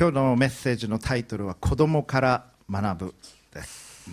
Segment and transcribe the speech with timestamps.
[0.00, 3.14] 今日のメッセージのタイトルは「子供から学ぶ」
[3.52, 4.08] です。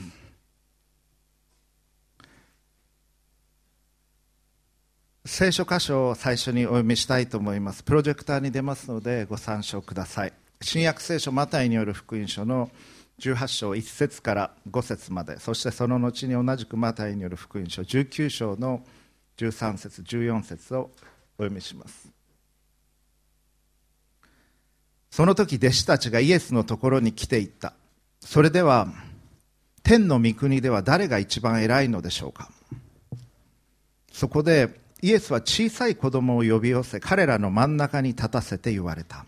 [5.24, 7.84] 聖書箇所を最初にお読みしたいと思います。
[7.84, 10.34] プロジェクターに出ますのでご参照ください。
[10.62, 12.70] 新約聖書マタイによる福音書の
[13.20, 15.40] 18章1節から5節まで。
[15.40, 18.86] そしてその後に同じくマタイによる福音書19章の
[19.38, 20.92] 13節14節を
[21.38, 22.17] お読みします。
[25.10, 27.74] その時弟子たちがイエスのところに来ていった。
[28.20, 28.88] それでは
[29.84, 32.50] 天の御国では誰が一番偉いのでしょうか。
[34.12, 39.26] そこでイエスは小さい子供を呼び寄せ彼らの真ん中に立たせて言われた。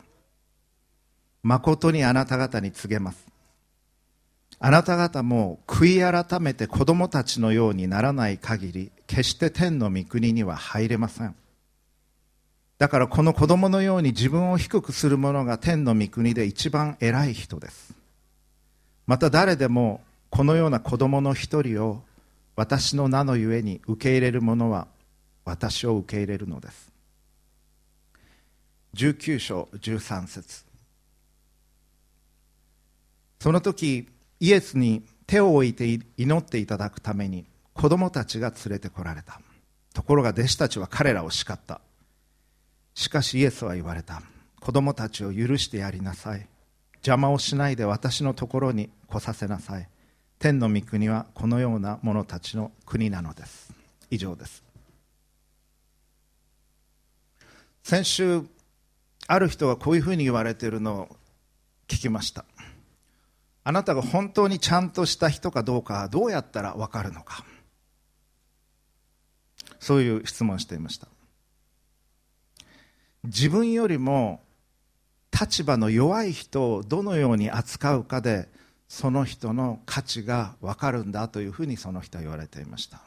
[1.44, 3.26] 誠にあなた方に告げます。
[4.60, 11.36] あなた方も悔い改めて子供たちのようにならない限り決して天の御国には入れません。
[12.80, 17.94] だからこの子供のように自分を低くする者が天の御国で一番偉い人です。
[19.06, 22.02] また誰でもこのような子供の一人を
[22.56, 24.88] 私の名のゆえに受け入れる者は
[25.44, 26.90] 私を受け入れるのです。
[28.96, 30.64] 19章13節。
[33.42, 34.08] その時
[34.40, 39.42] イエスに手を置いて祈っていただくために子供たちが連れてこられた。
[39.94, 41.82] ところが弟子たちは彼らを叱った。
[43.00, 44.22] しかしイエスは言われた。
[44.60, 46.46] 子供たちを許してやりなさい。
[46.96, 49.88] 邪魔をしないで私のところに来させなさい。
[50.38, 53.74] 天の御国はこのような者たちの国なのです。
[54.10, 54.66] 以上です。
[57.84, 58.42] 先週
[59.28, 61.08] ある人がこういうふうに言われているのを
[61.88, 62.44] 聞きました。
[63.64, 67.46] あなたが本当にちゃんとした人かどうかどうやったら分かるのか。
[69.80, 71.08] そういう質問をしていました。
[73.24, 74.42] 自分よりも
[75.32, 78.50] 立場の弱い人をどのように扱うかで
[78.88, 83.02] その人の価値が分かるんだというふうにその人は言われていました。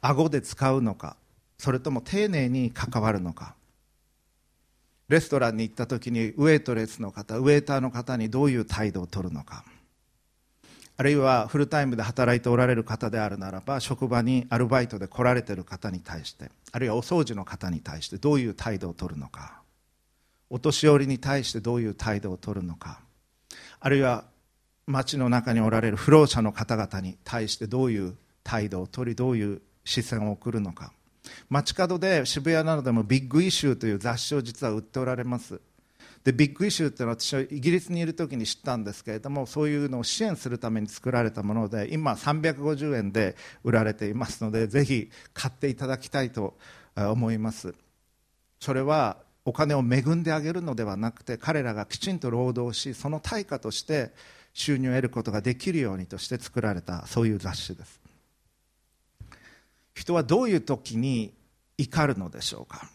[0.00, 1.16] 顎で使うのか
[1.58, 3.54] それとも丁寧に関わるのか。
[5.08, 9.64] レストランに行った時にウェイトレスの方ウェイターの方にどういう態度を取るのか。
[10.96, 19.62] あるいはフルタイムで働いておられる方であるならば職場にアルバイトで来られている方に対してあるいはお掃除の方に対してどういう態度を取るのか。
[20.50, 23.00] お年寄りに対してどういう態度を取るのか。
[23.80, 24.24] あるいは
[24.86, 30.92] 街の中におられる不老者の方々に対してどういう態度を取りどういう視線を送るのか。
[31.48, 35.60] 街角で渋谷などでもビッグイシューという雑誌を実は売っておられます。
[36.24, 46.56] でビッグイシューというのは私はイギリスにいる時に知ったんですけれどもそういうのを支援するために作られたもので今350円で売られていますのでぜひ買っていただきたいと
[46.96, 47.74] 思います。
[48.58, 54.12] それはお金を恵んであげるのではなくて彼らがきちんと労働しその対価として
[54.54, 58.00] 収入を得ることができるようにとして作られたそういう雑誌です。
[59.94, 61.34] 人はどういう時に
[61.76, 62.88] 怒るのでしょうか？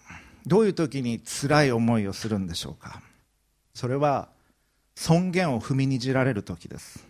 [0.47, 3.03] どういう時に辛い思いをするんでしょうか？
[3.73, 4.29] それは
[4.95, 7.05] 尊厳を踏みにじられる時です。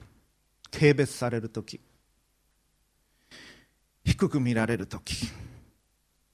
[0.72, 1.80] 軽蔑される時。
[4.04, 5.16] 低く見られる時。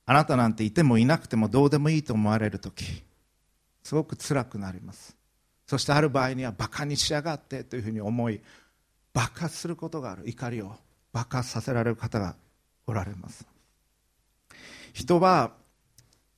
[0.05, 3.03] あなたなんていてもいなくてもどうでもいいと思われる時。
[3.83, 5.15] すごく辛くなります。
[5.67, 8.41] そしてある場合にはバカにしやがってというふうに思い
[9.13, 10.23] 爆発することがある。
[10.29, 10.75] 怒りを
[11.13, 12.35] 爆発させられる方が
[12.85, 13.47] おられます。
[14.93, 15.53] 人は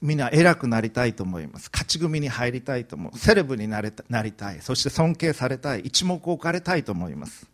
[0.01, 1.69] みんな偉くなりたいと思います。
[1.71, 3.17] 勝ち組に入りたいと思う。
[3.17, 4.61] セレブになれなりたい。
[4.61, 5.81] そして尊敬されたい。
[5.81, 7.47] 一目置かれたいと思います。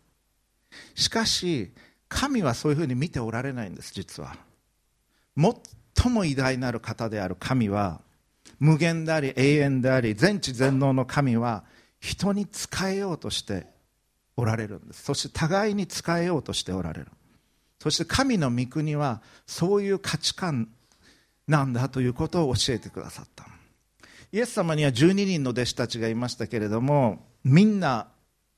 [0.94, 1.72] しかし
[2.08, 4.36] 神はそういうふうに見ておられないんです実は。
[5.36, 8.00] 最も偉大なる方である神は
[8.58, 11.64] 無限であり永遠であり全知全能の神は
[11.98, 13.66] 人に仕えようとして
[14.36, 15.02] おられるんです。
[15.04, 17.08] そして互いに仕えようとしておられる。
[17.80, 20.68] そして神の御国はそういう価値観
[21.46, 23.46] なんだということを教えてくださった。
[24.32, 28.08] イエス様には12人の弟子たちがいましたけれどもみんな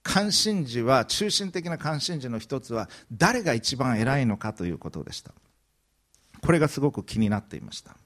[0.03, 5.33] 関心事は中心的な関心事の一つは誰が一番偉いのかということでした。
[6.41, 7.97] これがすごく気になっていました。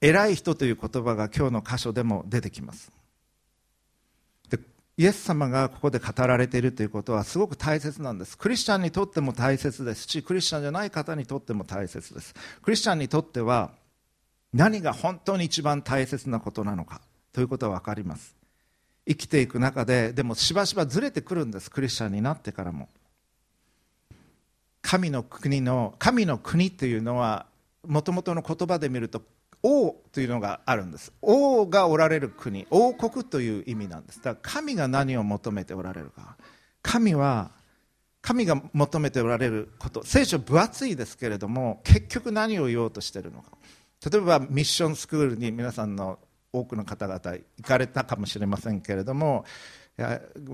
[0.00, 2.92] 偉い人という言葉が今日の箇所でも出てきます。
[4.98, 8.38] イエス様がここで語られているということはすごく大切なんです。
[8.38, 12.34] クリスチャンにとっても大切ですしクリスチャンじゃない方にとっても大切です。
[12.62, 13.72] クリスチャンにとっては
[14.54, 17.02] 何が本当に一番大切なことなのか
[17.34, 18.34] ということは分かります。
[19.06, 22.88] 生きていく中ででもしばしばずれてくるんですクリスチャンになってからも。
[24.80, 27.46] 神の国の神の国というのは
[27.86, 29.20] もともとの言葉で見ると
[29.62, 31.12] 王というのがあるんです。
[31.22, 32.66] 王がおられる国。
[32.70, 34.22] 王国という意味なんです。
[34.22, 36.36] だから神が何を求めておられるか。
[36.82, 37.50] 神は
[38.22, 40.04] 神が求めておられること。
[40.04, 43.52] 聖書分厚いですけれども結局何を言おうとしているのか。
[44.10, 46.18] 例えばミッションスクールに皆さんの
[46.52, 49.44] 多くの方々行かれたかもしれませんけれども
[49.98, 50.04] ミ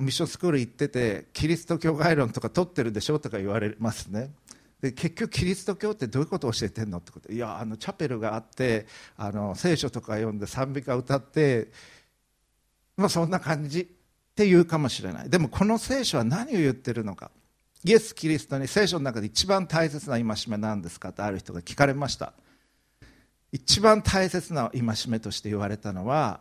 [0.07, 4.31] ッションスクール行っててキリスト教概論とか取ってるでしょとか言われますね。
[4.83, 7.33] で結局キリスト教ってどういうことを教えてんのってこと。
[7.33, 8.87] いやあのチャペルがあって
[9.17, 11.71] あの聖書とか読んで賛美歌歌って、
[12.97, 13.87] まあ、そんな感じっ
[14.35, 15.31] て言うかもしれない。
[15.31, 17.31] でもこの聖書は何を言ってるのか。
[17.85, 22.33] イエス・キリストに聖書の中で一番大切な戒めなんですかってある人が聞かれました。
[23.53, 26.41] 一番大切な戒めとして言われたのは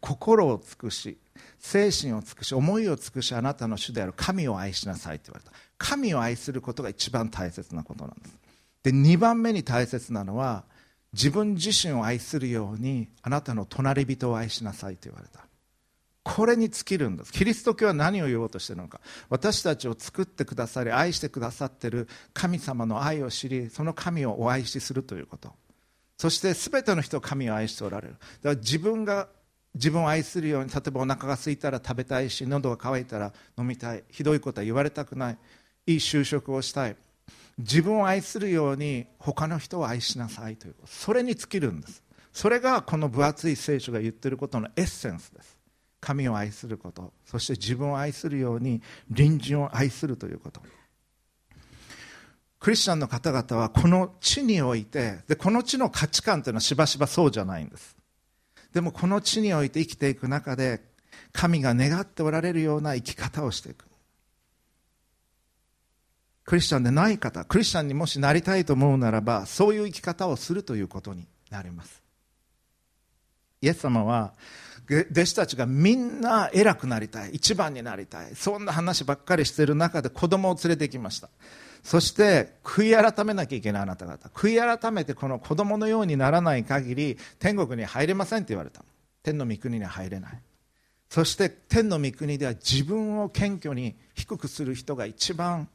[0.00, 1.18] 心を尽くし
[1.58, 5.52] 精神を尽くし思いを尽くしあなたの主である神を愛しなさいと言われた。
[5.78, 8.38] 神を愛することが一番大切なことなんです。
[8.82, 10.64] で2番目に大切なのは
[11.12, 15.44] 自分自身を愛するようにあなたの隣人を愛しなさいと言われた。
[16.22, 17.32] これに尽きるんです。
[17.32, 19.00] キリスト教は何を言おうとしているのか。
[19.28, 25.52] 私たちを作ってくださり愛してくださっている神様の愛を知りその神をお愛しするということ。
[26.18, 28.14] そして全ての人を神を愛しておられる。
[28.14, 29.28] だから自分が
[29.74, 35.38] 自分を愛するように例えばお腹が空いたら食べたいし喉が渇いたら飲みたいひどいことは言われたくない
[35.86, 36.96] いい就職をしたい。
[37.58, 42.02] 自分を愛するように他の人を愛しなさいというそれに尽きるんです。
[42.32, 45.58] それがこの分厚い聖書が言ってることのエッセンスです。
[46.00, 47.12] 神を愛すること。
[47.26, 48.80] そして自分を愛するように
[49.14, 50.62] 隣人を愛するということ。
[52.58, 57.96] クリスチャンの方々はこの地においてでこの地の価値観というのはしばしばそうじゃないんです。
[58.72, 60.80] でもこの地において生きていく中で
[61.32, 63.84] 神が願っておられるような生き方をしていく。
[66.44, 72.02] クリスチャンでない方クリスチャンにもしなりたいと思うならばそういう生き方をするということになります。
[73.60, 74.32] イエス様は
[75.12, 81.28] 弟子たちがみんな偉くなりたい一番になりたいそんな話ばっかりしている中で子供を連れてきました。
[81.82, 84.28] そして悔い改めなきゃいけないあなた方。
[84.28, 88.84] 悔い改めてこの子供のようにならない限り天国に入れませんって言われた
[89.22, 90.42] 天の御国には入れない。
[91.08, 95.68] そして天の御国では自分を謙虚に低くする人が一番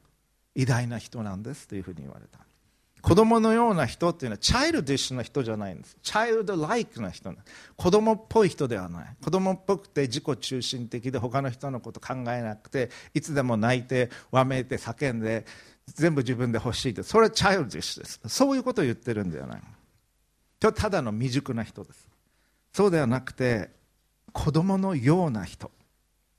[0.55, 2.39] 偉大な人なんですというふうに言われた。
[3.05, 5.95] 子供のような人っていうのはチャイルディッシュな人じゃないんです。
[6.01, 7.31] チャイルドライクな人
[7.75, 9.15] 子供っぽい人ではない。
[9.23, 15.45] 子供っぽくて自己中心的で他の人のこと考えなくていつでも泣いてわめいて叫んで
[15.87, 18.19] 全部自分で欲しいってそれはチャイルディッシュです。
[18.27, 19.61] そういうことを言ってるんではない
[20.59, 22.09] ただの未熟な人です。
[22.73, 23.69] そうではなくて
[24.33, 25.71] 子供のような人。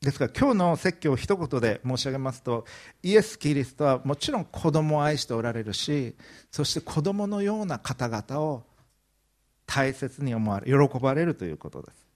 [0.00, 2.64] ですから今日の説教を一言で申し上げますと
[3.02, 6.14] イエス・キリストはもちろん子供を愛しておられるし
[6.52, 8.62] そして子供のような方々を
[9.64, 12.06] 大切に思われ喜ばれるということです。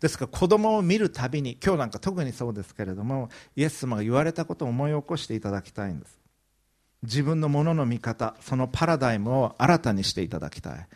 [0.00, 6.19] ですから子供を見るたびに今日なんか特にそうですけれどもイエス様が言われたことを思い起こしていただきたいんです。
[7.02, 10.86] 自分のものの見方そのパラダイムを新たにしていただきたい。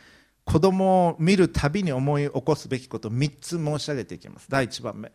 [0.45, 4.47] 子供を見るたびに思い起こすべきことを3つ申し上げていきます。
[4.51, 5.13] 第1番目。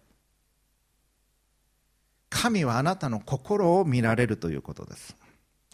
[2.30, 5.16] 神はあなたの心を見られるということです。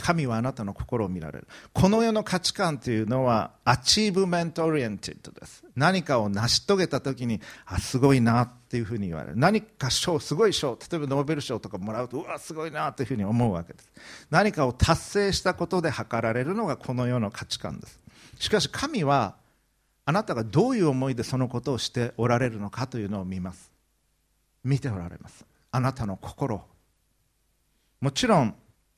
[0.01, 1.47] 神はあなたの心を見られる。
[1.73, 5.63] この世の価値観というのは achievement oriented です。
[5.75, 9.37] 何かを成し遂げた時にあすごいなっていうふうに言われる。
[9.37, 10.77] 何か賞すごい賞。
[10.91, 13.89] 例えばノーベル賞とかもらうとうわすごいなというふうに思うわけです。
[14.29, 17.99] 何かを達成したことで測られるのがこの世の価値観です。
[18.37, 19.35] しかし神は
[20.03, 23.71] あなたがどういう思いでそのことをしておられるのかというのを見ます。
[24.63, 25.45] 見ておられます。
[25.71, 26.63] あなたの心
[28.01, 28.55] もちろん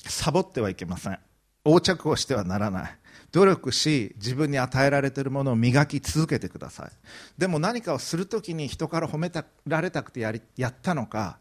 [0.09, 1.19] サボってはいけません。
[1.65, 2.97] 横着をしてはならない。
[3.31, 6.91] 努力し自分に与えられているものを磨き続けてください。
[7.37, 9.31] でも何かをするときに人から褒め
[9.65, 11.39] られたくてやりやったのか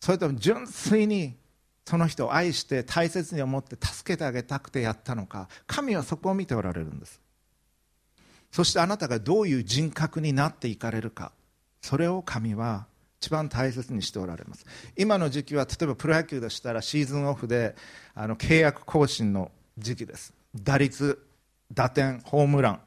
[0.00, 1.36] それとも純粋に
[1.84, 7.20] その人を愛して大切に思って助けてあげたくてやったのか神はそこを見ておられるんです。
[8.52, 11.32] そしてあなたがどういう人格になっていかれるか
[11.82, 12.86] それを神は
[13.20, 14.64] 一番大切にしておられます。
[14.96, 17.74] 今の時期は例えばプロ野球でしたらシーズンオフで
[18.14, 20.32] あの契約更新の時期です。
[20.54, 21.26] 打率
[21.72, 22.80] 打点ホームラン。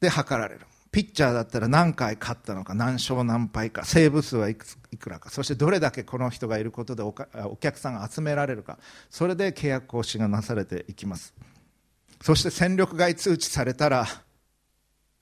[0.00, 0.60] で測られる。
[0.90, 7.12] ピッチャーだったら何回勝ったのか何勝何敗かセーブ数はいくいくらかそしてどれだけこの人がいることでお
[7.60, 8.78] 客さんが集められるか
[9.10, 11.34] それで契約更新がなされていきます。
[12.22, 14.06] そして戦力外通知されたら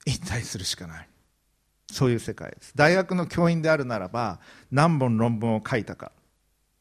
[0.05, 1.07] 引退するしかない。
[1.91, 2.73] そういう世界です。
[2.75, 4.39] 大学の教員であるならば
[4.71, 6.11] 何本論文を書いたか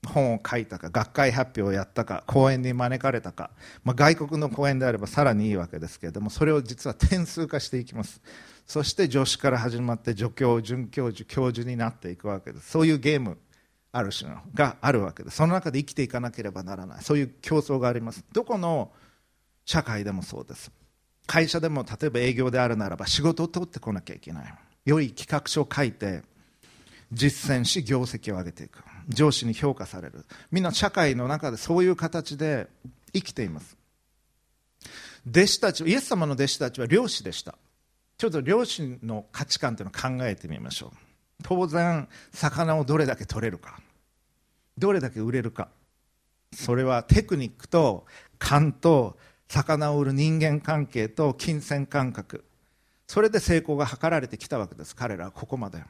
[0.06, 3.50] 本を書いたか学会発表をやったか講演に招かれたか、
[3.84, 8.20] まあ、外国の講演であればさらにいいわけですけれどもそれを実は点数化していきます。
[8.66, 12.70] そして助手から始まって助教准教授教授になっていくわけです。
[12.70, 13.38] そういうゲーム
[13.92, 15.36] ある種のがあるわけです。
[15.36, 17.02] その中で生きていかなければならない。
[17.02, 18.24] そういう競争があります。
[18.32, 18.90] どこの
[19.64, 20.70] 社会でもそうです。
[21.26, 24.54] 会社でも例えば営業であるならば仕事を取ってこなきゃいけない。
[24.86, 26.22] 良い企画書を書いて
[27.12, 28.82] 実践し業績を上げていく。
[29.08, 30.24] 上司に評価される。
[30.50, 32.68] みんな社会の中でそういう形で
[33.12, 33.76] 生きています。
[35.28, 37.56] 弟子たちイエス様の弟子たちは漁師でした。
[38.16, 40.96] ちょっと漁師の価値観というのを考えてみましょう。
[41.42, 43.78] 当然魚をどれだけ取れるか。
[44.78, 45.68] どれだけ売れるか。
[46.52, 48.06] それはテクニックと
[48.38, 52.44] 勘と魚を売る人間関係と金銭感覚。
[53.06, 54.94] それで成功が図られてきたわけです。
[54.96, 55.82] 彼らはここまで。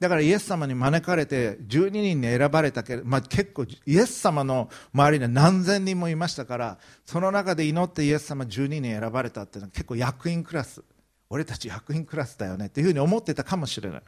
[0.00, 10.82] だからイエス様に招かれて12人に選ばれたけど、まあ、結構イエス様の周りには何千人もいましたからその中で祈ってイエス様12人選ばれたっていうのは結構役員クラス。
[11.28, 14.02] 俺たち役員クラスだよねっていうふうに思ってたかもしれない。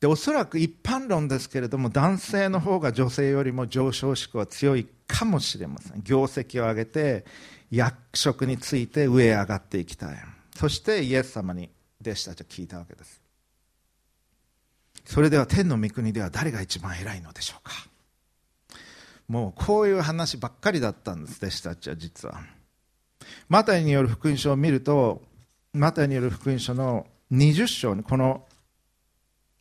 [0.00, 6.02] でおそらく一般論ですけれども男性の方が女性よりも上昇志向は強いかもしれません。
[6.02, 7.24] 業績を上げて
[7.70, 10.37] 役職について上へ上がっていきたい。
[10.58, 13.22] そしてイエス様に弟子たちは聞いたわけです。
[15.04, 17.72] それでは天の御国では誰が一番偉いのでしょうか？
[19.28, 22.40] もうこういう話ばっかりだったんです弟子たちは実は。
[23.48, 25.22] マタイによる福音書を見ると
[25.74, 28.44] マタイによる福音書の20章にこの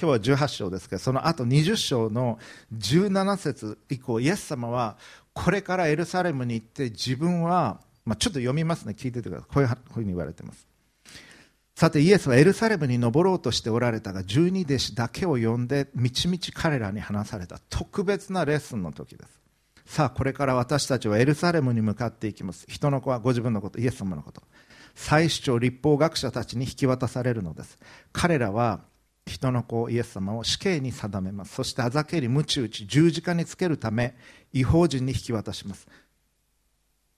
[0.01, 2.39] 今日は18章ですけどその後20章の
[2.75, 4.97] 17節以降イエス様は
[5.33, 8.95] これからエルサレムに行って自分は、まあ、ちょっと読みますね。
[8.97, 9.53] 聞いててください。
[9.53, 10.66] こういうふうに言われてます。
[11.77, 17.59] さてイエスはエルサレムに登ろうとしておられたが十二弟子だけを呼んでみちみち彼らに話された。
[17.69, 19.39] 特別なレッスンの時です。
[19.85, 22.65] さあこれから私たちはエルサレムに向かっていきます。
[22.67, 24.41] 人の子はご自分のことイエス様のこと。
[24.95, 27.77] 祭司長立法学者たちに引き渡されるのです。
[28.11, 28.81] 彼らは
[29.27, 31.53] 人の子イエス様を死刑に定めます。
[31.53, 34.15] そしてあざけり鞭打ち十字架につけるため
[34.51, 35.87] 違法人に引き渡します。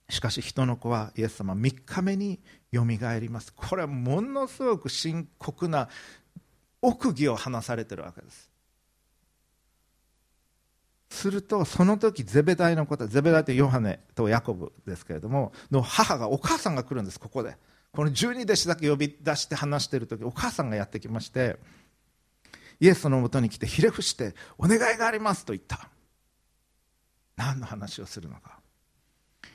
[0.10, 3.54] しかし人の子はイエス様3日目によみがえります。
[3.54, 5.90] これはものすごく深刻な
[6.82, 8.50] 奥義を話されてるわけです。
[11.10, 17.58] するとその時ゼベダイのことゼベダイってヨハネとヤコブですけれどもの母がお母さんが来るんですここで。
[17.92, 21.58] この十二弟子だけ呼び出して話してる時お母さんがやってきまして
[22.80, 25.90] イエスのもとに来てひれ伏してお願いがありますと言った。
[27.36, 28.59] 何の話をするのか。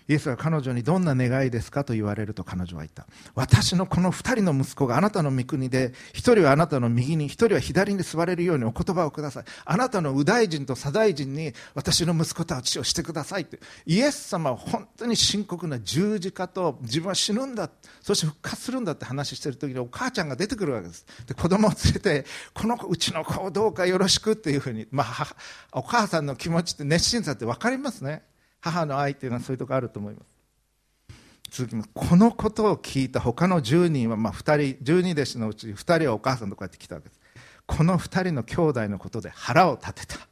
[0.08, 3.06] イエスは彼女にどんな願いですかと言われると彼女は言った。
[3.34, 9.44] 私のこの2人の息子があなたの御国で1人はあなたの右に1人は左に座れるようにお言葉をください。
[9.64, 13.46] あなたの右大臣と左大臣に私の息子たちをしてください
[13.87, 17.70] イエス様は本当に深刻な十字架と自分は死ぬんだ。
[18.00, 21.06] そして復活するんだって話してる時にお母ちゃんが出てくるわけです。
[21.26, 25.37] で子供を連れてこの子うちの子をどうかよろしくっていうふうに、まあ、
[25.73, 28.23] お母さんの気持ちって熱心さって分かりますね。
[28.64, 31.18] 母の愛っていうのはそういうとこあると思います。
[31.50, 31.90] 続きます。
[31.92, 37.21] このことを聞いた他の10人は、まあ、2人12弟子のうち2人はお母さんとこうやって来たわけです。
[37.66, 40.26] この2人の兄弟のことで腹を立てた。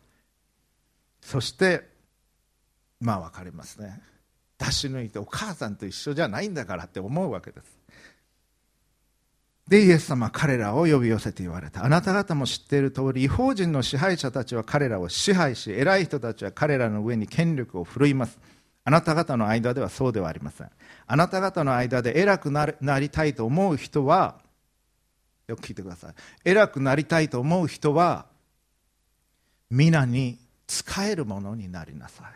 [1.20, 1.86] そして
[3.00, 4.00] まあ分かりますね。
[4.58, 7.81] 出し抜いてお母さんと一緒じゃないんだからって思うわけです。
[9.72, 11.82] でイエス様は彼らを呼び寄せて言われた。
[11.82, 18.38] あなた方も知っている通り違法人の支配者たちは彼らを支配し偉い人たちは彼らの上に権力を振るいます。
[18.84, 20.70] あなた方の間ではそうではありません。
[21.06, 22.66] あなた方の間で偉くな
[23.00, 24.40] りたいと思う人は
[25.48, 26.14] よく聞いてください。
[26.44, 28.26] 偉くなりたいと思う人は
[29.70, 32.26] 皆に使えるものになりなさい。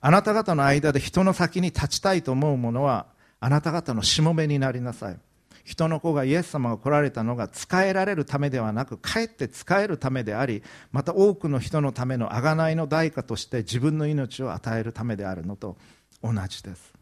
[0.00, 3.12] あなた方の間で人の先に立ちたいと思う者は
[3.42, 5.18] あなた方のしもべになりなさい。
[5.64, 15.76] 人の子がイエス様が来られたのが使えられるためではなくかえって使えるためでありまた多くの人のための贖いの代価として自分の命を与えるためであるのと
[16.22, 16.92] 同じです。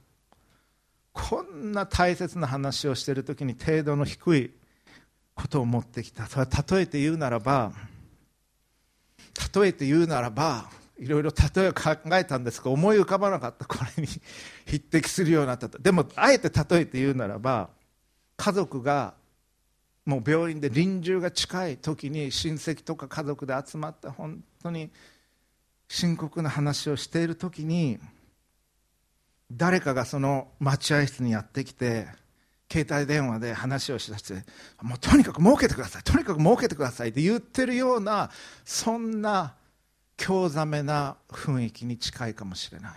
[1.12, 4.50] こんな大切な話をしている時に程度の低い
[5.34, 6.26] ことを持ってきた。
[6.26, 7.72] それは例えて言うならば
[9.54, 10.70] 例えて言うならば
[11.00, 13.64] いろいろ例えを考えたんですが思い浮かばなかった。
[13.64, 14.08] これに
[14.66, 17.70] 匹敵するようなったでもあえて例えて言うならば
[18.36, 19.14] 家族が
[20.04, 24.90] もう病院で臨終が近い時に親戚とか家族で集まって本当に
[25.88, 27.98] 深刻な話をしている時に
[29.50, 32.06] 誰かがその待合室にやってきて
[32.70, 34.34] 携帯電話で話をしだして
[34.80, 38.30] もうとにかく儲けてくださいとにかく儲けてくださいって言ってるような
[38.64, 39.54] そんな
[40.20, 42.92] 興ざめな雰囲気に近いかもしれない。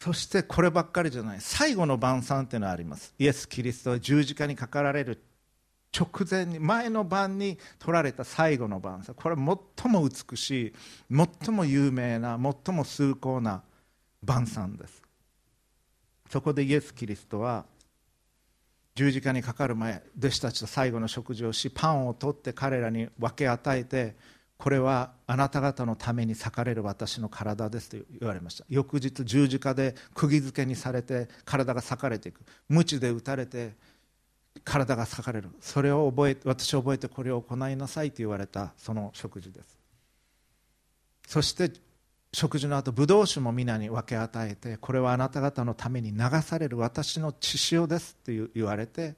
[0.00, 1.40] そしてこればっかりじゃない。
[1.40, 3.14] 最後の晩餐というのはあります。
[3.18, 5.22] イエス・キリストは十字架にかかられる
[5.94, 9.14] 直前に前の晩に取られた最後の晩餐。
[9.14, 10.72] これは最も美しい
[11.10, 13.62] 最も有名な最も崇高な
[14.22, 15.02] 晩餐です。
[16.30, 17.66] そこでイエス・キリストは
[18.94, 24.16] 十字架にかかる前弟子たちと最後の食事をしパンを取って彼らに分け与えて
[24.58, 28.64] これはあなた方のために裂かれる私の体ですと言われました。
[28.68, 32.40] 翌日十字架で釘付けにされて体が裂かれていく。
[32.68, 33.74] 鞭で打たれて
[34.64, 35.50] 体が裂かれる。
[35.60, 39.78] それを覚え私を覚えてこれを行いなさいと言われたその食事です。
[41.26, 41.70] そして
[42.32, 49.14] 食事の後ブドウ酒も皆に分け与えてこれはあなた方のために流される私の血潮ですと言われて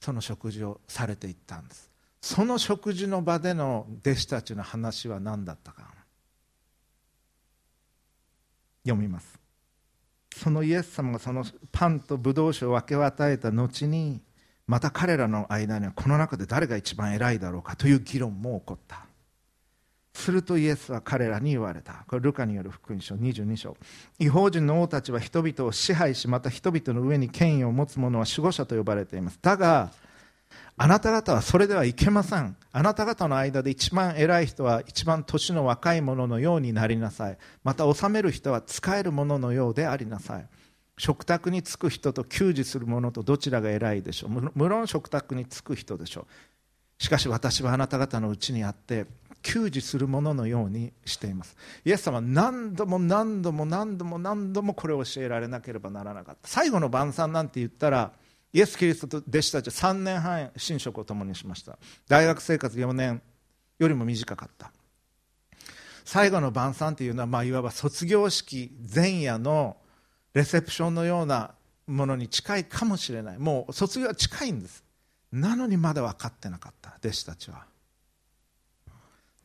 [0.00, 1.95] その食事をされていったんです。
[2.20, 5.96] その食事の場での弟子たちの話は何だったか。
[8.84, 9.38] 読みます。
[10.34, 14.20] そのイエス様がそのパンとブドウ酒を分け与えた後に
[14.66, 19.06] また彼らの間にはこの中で誰が一番偉いだろうかという議論も起こった。
[20.14, 22.04] するとイエスは彼らに言われた。
[22.08, 23.76] これルカによる福音書22章。
[24.18, 29.38] 違法人の王たちは人々を支配しまた人々の上に権威を持つ者は守護者と呼ばれています。
[29.40, 29.92] だが
[30.78, 32.54] あなた方はそれではいけません。
[32.70, 37.38] あなた方の間で一番偉い人は一番年の若い者のようになりなさい。
[37.64, 40.46] また治める人は使える者のようでありなさい。
[40.98, 44.52] 食卓に就く人と給仕する者とどちらが偉いでしょう。
[44.54, 46.26] 無論食卓に就く人でしょ
[47.00, 47.02] う。
[47.02, 49.06] しかし私はあなた方のうちにあって
[49.42, 51.56] 給仕する者のようにしています。
[51.86, 56.48] イエス様は何度も何度も何度も何度もこれを教えられなければならなかった。
[56.48, 58.12] 最後の晩餐なんて言ったら
[58.56, 61.78] イエス・キリストと弟子たちは3年半寝食を共にしました。
[62.08, 63.20] 大学生活4年
[63.78, 64.72] よりも短かった。
[66.06, 69.76] 最後の晩餐というのは、まあ、いわば卒業式前夜の
[70.32, 71.50] レセプションのような
[71.86, 73.38] ものに近いかもしれない。
[73.38, 74.82] もう卒業は近いんです。
[75.30, 77.66] なのにまだ分かってなかった弟子たちは。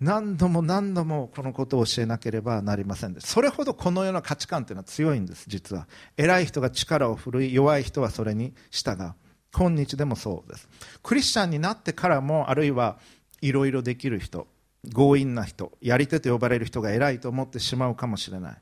[0.02, 3.16] 何度も何度もこのことを教えなければなりません。
[3.20, 5.88] それほどこのような価値観というのは強いんです実は。
[6.18, 9.14] 偉い人が力を振るい弱い人はそれに従う。
[9.54, 10.68] 今日でもそうです。
[11.04, 12.98] クリスチャンになってからもあるいは
[13.42, 14.48] いろいろできる人
[14.96, 18.58] 強引な人やり手と呼ばれる人が偉いと思ってしまうかもしれない。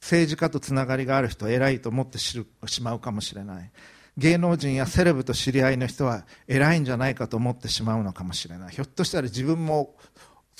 [0.00, 2.44] 政治家とつながりがある人偉いと思ってし
[2.82, 3.70] まうかもしれない。
[4.16, 8.74] 芸能人やセレブと知り合いの人は偉いんじゃないかと思ってしまうのかもしれない。
[8.74, 9.94] ひょっとしたら自分も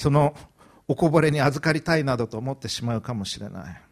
[0.00, 0.34] その
[0.88, 3.82] おこぼれに預かりたいなどと思ってしまうかもしれない。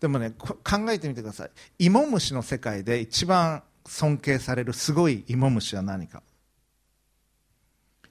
[0.00, 0.58] でもね考
[0.90, 1.50] えてみてください。
[1.78, 6.22] 芋虫の世界で一番尊敬されるすごい芋虫は何か。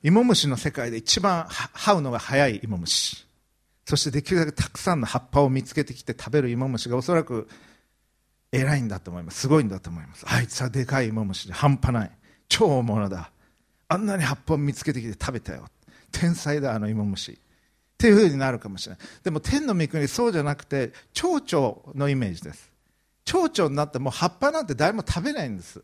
[0.04, 3.26] 芋虫の世界で一番這うのが早い芋虫。
[3.88, 7.48] そしてできるだけたくさんの葉っぱを見つけてきて食べる芋虫がおそらく
[8.52, 9.39] 偉いんだと思います。
[9.39, 10.24] すごいんだと思います。
[10.28, 12.12] あいつはでかい芋虫で半端ない。
[12.48, 13.32] 超大物だ。
[13.88, 15.65] あんなに葉っぱを見つけてきて食べたよ。
[16.19, 17.36] 天才だあの芋虫っ
[17.97, 19.08] ていうふうになるかもしれない。
[19.23, 22.71] でも天の御国そうじゃなくて蝶々のイメージです。
[23.25, 25.82] 蝶々になっても葉っぱなんて誰も食べないんです。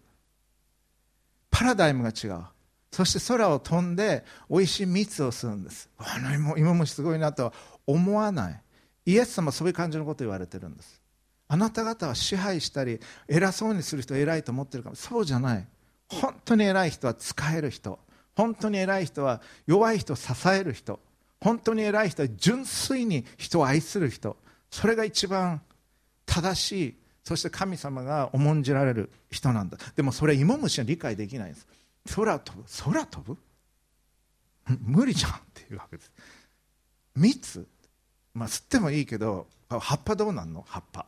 [1.49, 2.43] パラダイムが違う。
[2.91, 5.89] そして空を飛んで美味しい蜜を吸うんです。
[5.97, 7.53] あの芋芋虫すごいなとは
[7.85, 8.61] 思わない。
[9.05, 11.01] イエス様はそういう感じのことを言われてるんです。
[11.47, 14.95] あなた方は支配したり偉そうにする人偉いと思ってるかも。
[14.95, 15.67] そうじゃない。
[16.07, 17.99] 本当に偉い人は使える人。
[18.35, 20.99] 本当に偉い人は弱い人を支える人。
[21.39, 24.37] 本当に偉い人は純粋に人を愛する人。
[24.69, 25.61] それが一番
[26.25, 26.97] 正しい。
[27.23, 29.77] そして神様が重んじられる人なんだ。
[29.95, 31.67] でもそれ芋虫は理解できないんです。
[32.15, 32.63] 空飛ぶ。
[32.83, 33.37] 空飛ぶ？
[34.79, 36.11] 無理じゃんっていうわけです。
[37.15, 37.67] 蜜？
[38.33, 40.63] まあ吸ってもいいけど葉っぱどうなんの？
[40.67, 41.05] 葉っぱ。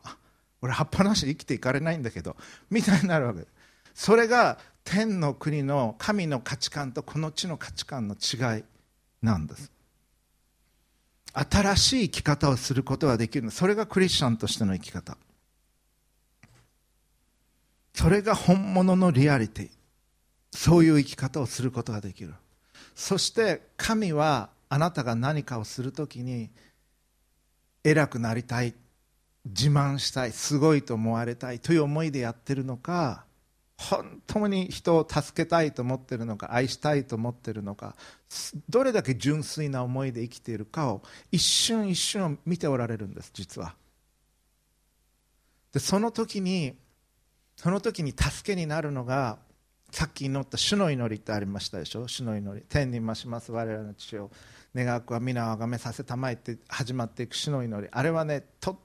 [0.60, 2.36] 俺葉っぱなしで生きていかれないんだけど。
[2.70, 3.52] みたいになるわけです。
[3.94, 8.64] それが天の国の神の価値観とこの地の価値観の違い
[9.22, 9.70] なんです。
[11.32, 15.16] 新しい生き方をすることができるそれがクリスチャンとしての生き方。
[17.94, 19.70] それが本物のリアリティ。
[20.52, 22.34] そういう生き方をすることができる。
[22.94, 26.50] そして神はあなたが何かをするときに
[27.82, 28.74] 偉くなりたい
[29.44, 33.24] 自慢したいすごいと思われたいという思いでやってるのか
[33.76, 37.96] 本当に人を助けたいと思っているのか愛したいと思っているのか
[38.68, 43.74] どれだけ純粋な思いで生きているかを一瞬一瞬見ておられるんです実は。
[45.72, 46.76] でその時に
[47.56, 49.38] その時に助けになるのが
[49.90, 52.08] さっき祈った主の祈りってありましたでしょ？
[52.08, 52.64] 主の祈り。
[52.68, 53.52] 天に増します。
[53.52, 54.30] 我らの父を
[54.74, 57.88] 願わくは皆をあがめさせたまえって始まっていく主の祈り。
[57.92, 58.76] あれはねとっ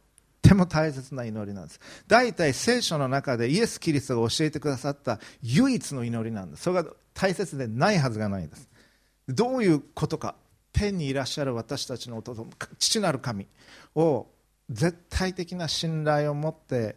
[0.50, 1.80] ても大切な祈りなんです。
[2.08, 6.64] 大体聖書の中でイエス・キリストが教えてくださった唯一の祈りなんです。
[6.64, 8.68] それが大切でないはずがないです。
[9.28, 10.36] どういうことか。
[10.72, 13.48] 天にいらっしゃる私たちの弟父なる神
[13.96, 14.28] を
[14.70, 16.96] 絶対的な信頼を持って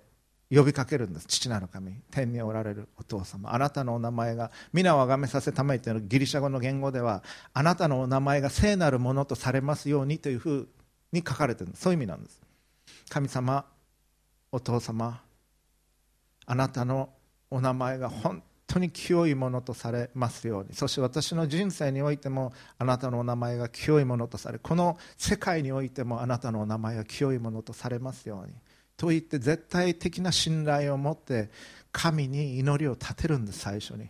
[0.50, 1.26] 呼びかけるんです。
[1.26, 1.92] 父なる神。
[2.10, 3.52] 天におられるお父様。
[3.52, 10.68] あなたのお名前が皆をあがめさせたまえというのギリシャ語の言語ではあなたのお名前が聖なるものとされますようにというふう
[11.12, 12.41] に書かれているそういう意味なんです。
[13.12, 13.66] 神様
[14.52, 15.20] お父様
[16.46, 17.10] あなたの
[17.50, 20.72] お名前が本当に清いものとされますように。
[20.72, 28.54] そして私の人生においてもあなたのお名前が清いものとされこの世界においてもあなたのお名前が清いものとされますように。
[28.96, 31.50] と言って絶対的な信頼を持って
[31.92, 34.08] 神に祈りを立てるんです最初に。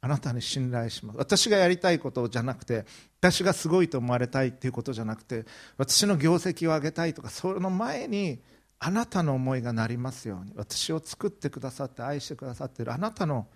[0.00, 1.18] あなたに信頼します。
[1.18, 2.84] 私がやりたいことじゃなくて
[3.20, 5.44] 私がすごいと思われたいということじゃなくて
[5.78, 8.40] 私の業績を上げたいとかその前に
[8.78, 10.52] あなたの思いがなりますように。
[10.54, 13.46] 私を作ってくださって愛してくださっているあなたの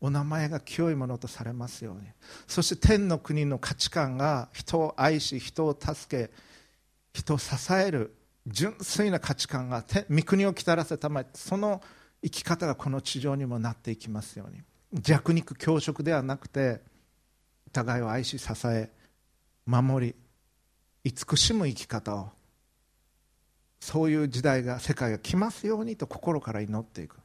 [0.00, 2.02] お名前が清いものとされますように。
[2.46, 6.30] そして天の国の価値観が人を愛し人を助け
[7.14, 8.14] 人を支える
[8.46, 11.82] 純粋な価値観が御国を来たらせたまえその
[12.22, 14.62] 生き方がこの地上にもなっていきますように。
[14.92, 16.80] 弱肉強食ではなくて
[17.72, 18.90] 互いを愛し支え
[19.66, 20.14] 守り
[21.04, 22.30] 慈しむ生き方を
[23.80, 27.16] そういう時代が世界が来ますようにと心から祈っていく。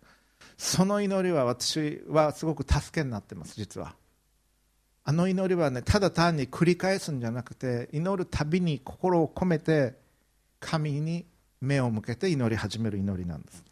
[0.58, 3.96] その祈りは私はすごく助けになってます実は。
[5.04, 9.96] あの祈りはねただ単に繰り返すんじゃなくて祈るたびに心を込めて
[10.60, 11.26] 神に
[11.60, 13.64] 目を向けて祈り始める祈りなんです。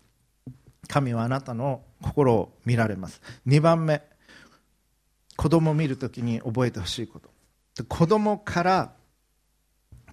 [0.88, 3.22] 神はあなたの心を見られます。
[3.48, 4.02] 2番目
[5.36, 7.30] 子供を見るときに覚えてほしいこと。
[7.86, 8.94] 子供から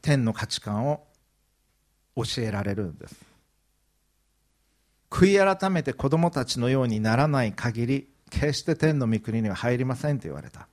[0.01, 1.05] 天の価値観を
[2.15, 3.17] 教えられるんです。
[5.11, 10.69] 悔い改めて子供たちのようにならない限り決して天の御国には入りませんと言われた。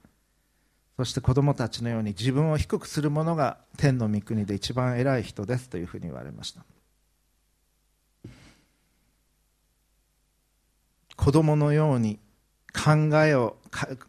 [0.98, 6.64] そして子供たちのように自分を低くする者が天の御国で一番偉い人ですというふうに言われました。
[11.16, 12.20] 子供のように
[12.74, 13.58] 考えを、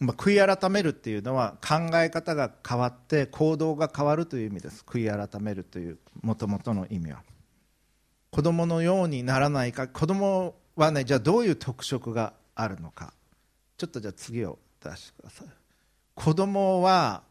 [0.00, 4.84] まあ、悔い改めるっていうのは考え方が変わって行動が変わるという意味です。
[4.86, 7.22] 悔い改めるというもともとの意味は。
[8.30, 13.12] 子供のようにならないか子供はねじゃあどういう特色があるのか。
[13.76, 15.48] ちょっとじゃあ次を出してください。
[16.14, 17.22] 子供は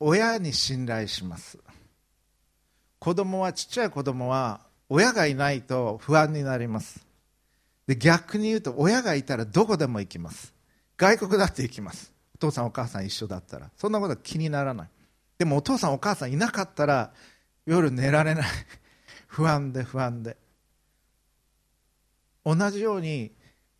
[0.00, 1.58] 親に信頼します。
[2.98, 7.07] 子供はちっちゃい子供は親がいないと不安になります。
[7.88, 10.52] で逆に言うと親がいたらどこでも行きます。
[10.98, 12.12] 外国だって行きます。
[12.34, 13.70] お父さんお母さん一緒だったら。
[13.78, 14.88] そんなことは気にならない。
[15.38, 17.12] でもお父さんお母さんいなかったら
[17.64, 18.44] 夜寝られない。
[19.26, 20.36] 不安で不安で。
[22.44, 23.32] 同じように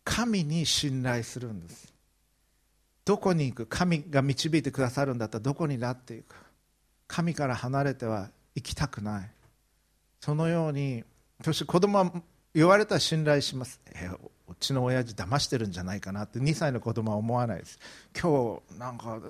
[0.03, 1.93] 神に信頼するんです。
[3.05, 3.67] どこに行く？
[3.67, 6.35] 神が導いてくださるんだったらどこになっていく？
[7.07, 9.29] 神から離れては行きたくない。
[10.19, 11.03] そのように
[11.45, 12.11] そして子供は
[12.59, 13.79] 言われたら信頼します。
[13.95, 14.09] え
[14.49, 17.79] うちの親父騙してるんじゃないかなって2歳の子供は思わないです。
[18.19, 19.21] 今日なんか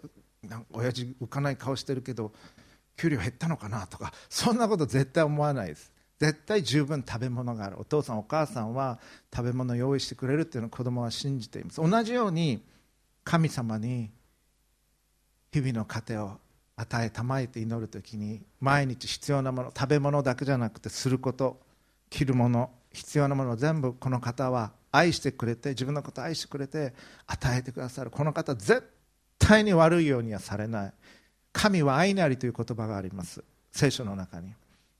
[0.42, 2.32] なんか親父浮かない顔してるけど
[2.98, 5.92] 給料減ったのかなとかそんなこと絶対思わないです。
[6.20, 7.80] 絶対十分食べ物がある。
[7.80, 8.98] お父さんお母さんは
[9.32, 11.88] 食べ物を用意してくれるっていうのを子供は信じています。
[11.88, 12.64] 同じように
[13.24, 14.10] 神様に
[15.54, 16.40] 日々の糧を
[16.78, 21.60] 与えたまえて祈る時に毎日必要なもの食べ物だけじゃなくてすること
[22.10, 26.94] 着るもの必要なものを全部この方は愛してくれて自分のことを愛してくれて
[27.28, 28.12] 与えてくださる。
[28.12, 28.84] この方絶
[29.38, 30.94] 対に悪いようにはされない。
[31.52, 33.44] 神は愛なりという言葉があります。
[33.72, 34.54] 聖書の中に。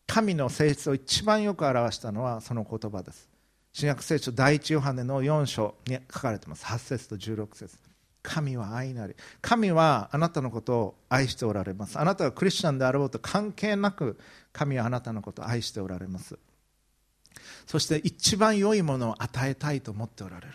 [0.08, 3.30] 神の性質を一番よく表したのはその言葉です。
[3.72, 6.66] 新約聖書第一ヨハネの4章に書かれています。
[6.66, 7.78] 8節と16節。
[8.22, 9.16] 神は愛なり。
[9.42, 12.00] 神はあなたのことを愛しておられます。
[12.00, 14.20] あなたがクリスチャンであろうと関係なく
[14.52, 16.38] 神はあなたのことを愛しておられます。
[17.66, 20.54] そして一番良いものを与えたいと思っておられる。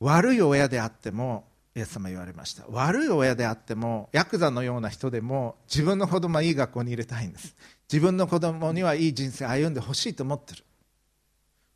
[0.00, 2.64] 悪い親であってもイエス様言われました。
[2.68, 7.56] 悪い親であってもヤクザのような人でも自分の子供はいい学校に入れたいんです。
[7.90, 10.64] 自分の子供にはいい人生を歩んでほしいと思ってる。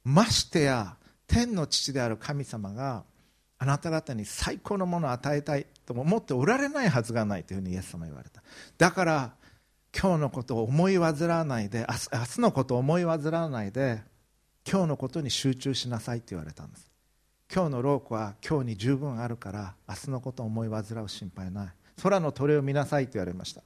[0.04, 3.04] ましてや天の父である神様が
[3.59, 8.42] あなた方に最高のものを与えたいと思っておられないはずがないというふうにイエス様言われた。
[8.78, 9.33] だから
[9.96, 14.03] 今日のことを思い煩わないで明日のことを思い煩わないで
[14.70, 16.90] 今日のことに集中しなさいって言われたんです。
[17.53, 21.68] 今日の労苦は今日に十分あるから明日のことを思い煩う心配ない。
[22.03, 23.62] 空の鳥を見なさいと言われました。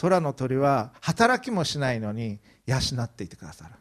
[0.00, 3.74] 空の鳥は働きもしないのに養っていてくださる。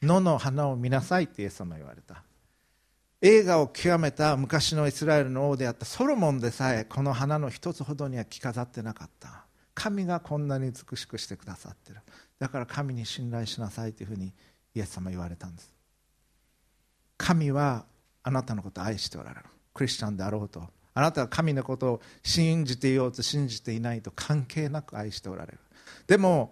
[0.00, 2.22] 野の花を見なさいってイエス様言われた。
[3.20, 9.47] 映画を極めた昔のイスラエルの王であったソロモンでさえこの花の一つほどには着飾ってなかった。
[9.78, 12.00] 神がこんなに美しくしてくださってる。
[12.40, 14.34] だから神に信頼しなさいというふうに
[14.74, 15.72] イエス様言われたんです。
[17.16, 17.84] 神は
[18.24, 19.42] あなたのことを愛しておられる。
[19.72, 20.64] クリスチャンであろうと。
[20.94, 25.60] あなたが神のことを信じていようと信じていないと関係なく愛しておられる。
[26.08, 26.50] でも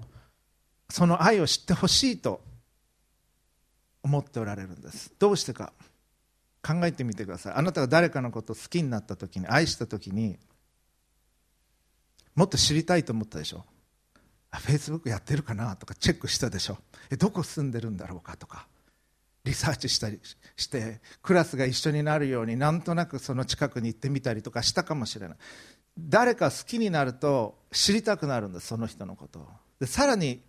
[0.89, 2.41] その愛を知ってほしいと
[4.05, 5.13] 思っておられるんです。
[5.19, 5.73] どうしてか。
[6.63, 7.55] 考えてみてください。
[7.55, 10.39] あなたが誰かのことを好きになった時に愛した時に
[12.37, 13.65] もっと知りたいと思ったでしょ。
[14.53, 16.79] フェイスブックやってるかなとかチェックしたでしょ。
[17.11, 18.69] えどこ住んでるんだろうかとか。
[19.45, 20.19] リサーチしたり
[20.57, 25.37] してクラスが一緒になるようになんとなくその近くに行ってみたりとかしたかもしれない。
[25.99, 29.49] 誰か好きになると知りたくなるんですその人のことを。
[29.81, 30.43] でさらに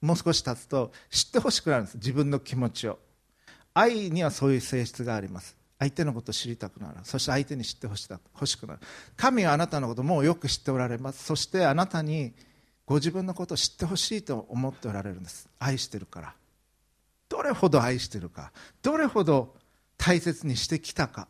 [0.00, 2.98] もう少し経つと知ってほしくなるんです自分の気持ちを。
[3.74, 5.56] 愛にはそういう性質があります。
[5.82, 6.98] 相手のことを知りたくなる。
[7.02, 8.80] そして相手に知ってほし欲しくなる。
[9.16, 11.24] 神はあなたのことをもうよく知っておられます。
[11.24, 12.34] そしてあなたに
[12.86, 15.48] ご自分のことを知ってほしいと思っておられるんです。
[15.58, 16.34] 愛してるから。
[17.28, 18.52] どれほど愛してるか。
[18.80, 19.56] どれほど
[19.96, 21.26] 大切にしてきたか。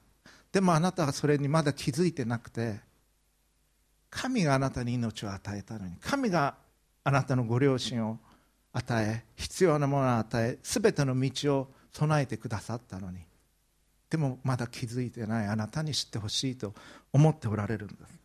[0.52, 2.80] でもあなたはそれにまだ気づいてなくて。
[4.10, 5.96] 神があなたに命を与えたのに。
[6.02, 6.56] 神が
[7.04, 8.18] あなたのご両親を
[8.74, 13.31] 与え必要なものを与え全ての道を備えてくださったのに。
[14.12, 16.74] でもまだ気づいてないあなたに知ってほしいと
[17.14, 18.20] 思っておられるんです。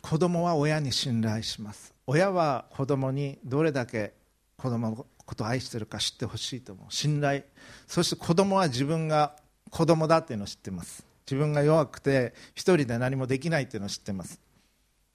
[0.00, 1.92] 子供は親に信頼します。
[2.06, 4.14] 親は子供にどれだけ
[4.56, 6.90] 子供のことを愛してるか知ってほしいと思う。
[6.90, 7.42] 信頼
[7.86, 9.36] そして子供は自分が
[9.68, 11.04] 子供だっていうのを知ってます。
[11.26, 14.40] 自分が弱くて一人で何もできないっていうのを知ってます。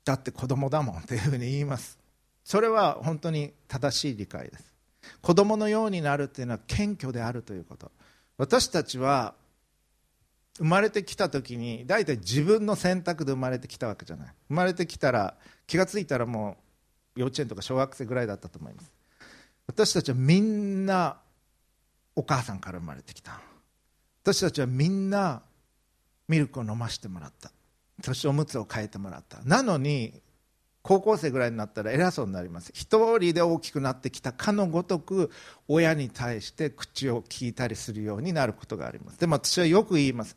[0.06, 1.98] だって子供だもんっていうふうに言います。
[2.44, 4.72] それは本当に正しい理解です。
[5.24, 7.92] 子供のようになるっていうのは謙虚であるということ。
[8.38, 9.36] 私たちは
[10.58, 14.28] 生まれてきた時に大体自分の選択で生まれてきたわけじゃない。
[14.50, 16.58] 生まれてきたら気が付いたらも
[17.16, 18.92] う幼稚園とか小学生ぐらいだったと思います。
[19.68, 21.18] 私たちはみんな
[22.16, 23.40] お母さんから生まれてきた。
[24.24, 25.42] 私たちはみんな
[26.28, 27.52] ミルクを飲ませてもらった。
[28.04, 29.42] そしておむつを替えてもらった。
[29.44, 30.22] なのに
[30.84, 32.72] 高校生ぐらいになったら偉そうになります。
[32.76, 35.32] 一人で大きくなってきたかのごとく
[35.70, 39.20] 親に対して口を聞いたりするようになることがあります。
[39.20, 40.36] でも私はよく言います。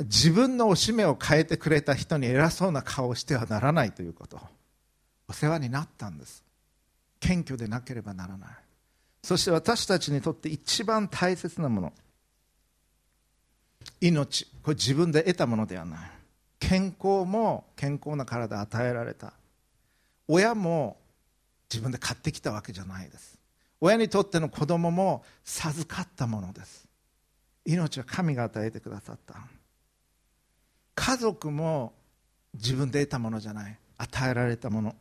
[0.00, 4.40] 自分のおしめを変えてくれた人に偉そうな顔をしてはならないということ。
[5.28, 6.44] お世話になったんです。
[7.18, 8.50] 謙虚でなければならない。
[9.24, 11.92] そして私たちにとって一番大切なもの。
[14.00, 14.46] 命。
[14.62, 16.10] これ自分で得たものではない。
[16.60, 19.32] 健康も健康な体与えられた。
[20.28, 20.98] 親も
[21.70, 23.38] 自分で買ってきたわけじゃないです。
[23.80, 26.86] 親にとっての子供も授かったものです。
[27.64, 29.36] 命は神が与えてくださった。
[30.94, 31.92] 家族も
[32.54, 33.78] 自分で得たものじゃない。
[33.98, 34.94] 与えられたもの。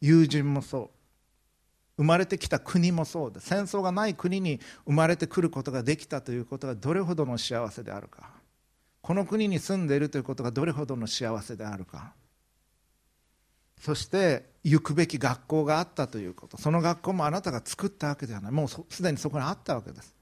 [0.00, 0.90] 友人もそう。
[1.98, 8.30] 生まれてきた国もそうで戦争がない国に生まれてくることができたということがどれほどの幸せであるか。
[9.02, 12.14] この国に住んでいるということがどれほどの幸せであるか。
[13.82, 16.56] そして行くべき学校があったということ。
[16.56, 18.52] その学校もあなたが作ったわけではない。
[18.52, 20.14] もうすでにそこにあったわけです。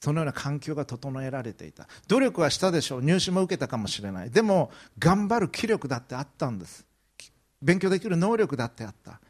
[0.00, 1.86] そのような環境が整えられていた。
[2.08, 3.02] 努力はしたでしょう。
[3.02, 4.32] 入試も受けたかもしれない。
[4.32, 6.84] でも頑張る気力だってあったんです。
[7.62, 9.20] 勉強できる能力だってあった。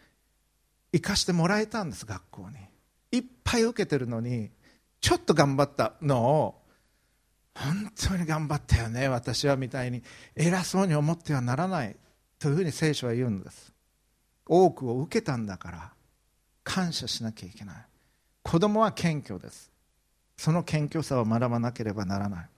[0.92, 2.56] 生かしてもらえたんです学校に。
[3.12, 4.50] いっぱい受けてるのに
[5.02, 6.62] ちょっと頑張ったのを
[7.54, 10.02] 本当に頑張ったよね私はみたいに
[10.34, 11.96] 偉そうに思ってはならない
[12.38, 13.73] というふうに聖書は言うんです。
[14.46, 15.92] 多くを受けたんだから
[16.62, 17.76] 感謝しなきゃいけない。
[18.42, 19.70] 子供は謙虚です。
[20.36, 22.48] その謙虚さを学ばなければならない。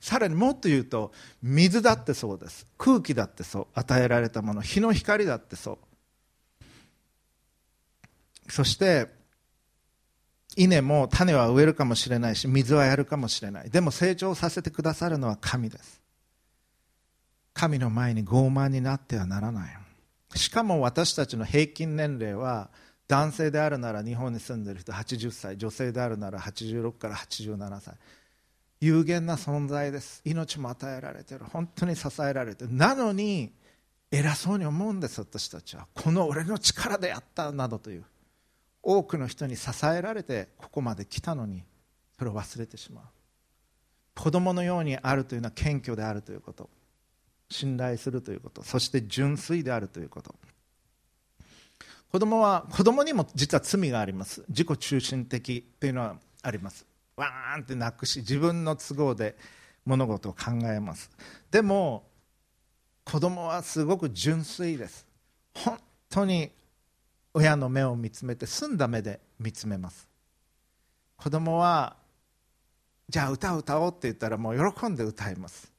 [0.00, 2.66] さらにもっと言うと水だってそうです。
[2.78, 3.66] 空気だってそう。
[3.74, 5.78] 与えられたもの日の光だってそう。
[8.50, 9.08] そして
[10.56, 13.70] 稲も種は植えるかもしれないし水はやるかもしれない。
[13.70, 16.00] でも成長させてくださるのは神です。
[17.54, 19.83] 神の前に傲慢になってはならない。
[20.34, 22.70] しかも私たちの平均年齢は
[23.06, 27.94] 男性であるなら日本に住んでいる人80歳女性であるなら86から87歳。
[28.80, 30.20] 有限な存在です。
[30.24, 31.44] 命も与えられている。
[31.46, 32.74] 本当に支えられている。
[32.74, 33.52] なのに
[34.10, 35.86] 偉そうに思うんです私たちは。
[35.94, 38.04] この俺の力でやったなどという。
[38.82, 41.64] 多くの人に支えられてここまで来たのに
[42.18, 43.04] それを忘れてしまう。
[44.14, 46.68] 子供のようにあるというのは謙虚であるということ。
[47.54, 48.62] 信頼するということ。
[48.62, 50.34] そして純粋であるということ。
[52.10, 54.44] 子供は子供にも実は罪があります。
[54.48, 56.86] 自己中心的というのはあります。
[57.16, 59.36] わーんって泣くし自分の都合で
[59.84, 61.10] 物事を考えます。
[61.50, 62.04] でも
[63.04, 65.06] 子供はすごく純粋です。
[65.54, 65.78] 本
[66.10, 66.50] 当に
[67.34, 70.08] 親の目を見つめて澄んだ目で見つめます。
[71.16, 71.96] 子供は
[73.08, 75.73] じゃあ歌を歌おうって言ったらもう喜んで歌います。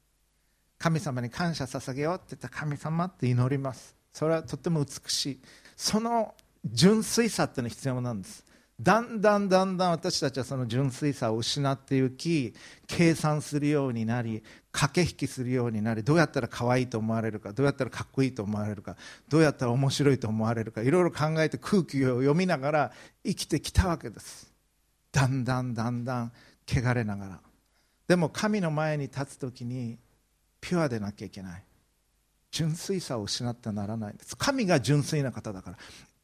[0.78, 3.96] 神様に感謝捧げようって言ったら神様って祈ります。
[4.12, 5.42] それはとっても美しい。
[5.76, 6.34] その
[6.66, 8.46] 純粋さっていうのは必要なんです。
[8.80, 12.54] だんだんだんだん私たちはその純粋さを失っていき
[12.88, 18.98] 計算するようになり駆け引きするようになりどうやったら可愛いと思われるかどうやったらかっこいいと思われるか
[19.30, 22.92] どうやったら面白いと思われるかいろいろ考えて空気を読みながら
[23.24, 24.52] 生きてきたわけです。
[25.14, 26.34] だんだんだんだん
[26.68, 27.40] 汚れながら。
[28.10, 29.98] でも神の前に立つ時に
[30.66, 31.64] ピュアでなきゃいけない。
[32.50, 34.16] 純粋さを失ってはならない。
[34.16, 35.78] んです神が純粋な方だから。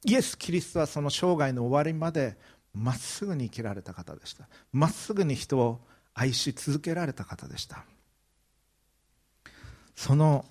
[0.03, 2.35] イエス・キリストはその生涯の終わりまで
[2.73, 4.47] まっすぐに生きられた方でした。
[4.71, 5.81] まっすぐに人を
[6.15, 7.85] 愛し続けられた方でした。
[9.95, 10.43] その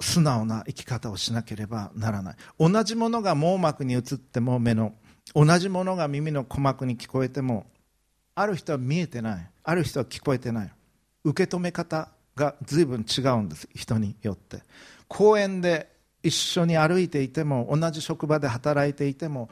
[0.00, 2.36] 素直な生き方をしなければならない。
[2.58, 4.92] 同じものが網膜に映っても目の
[5.36, 7.66] 同じものが耳の鼓膜に聞こえても
[8.34, 9.50] ある人は見えてない。
[9.62, 10.72] ある人は聞こえてない。
[11.22, 14.62] 受け止め方が随分違うんです人によって。
[15.08, 15.90] 公園で
[16.22, 19.48] 一緒に歩いていても同じ職場で働いていても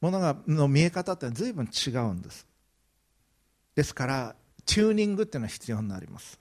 [0.00, 2.46] ものがの見え方って随分違うんです。
[3.74, 4.36] ですから
[4.66, 6.38] チューニングっていうのは必要になります。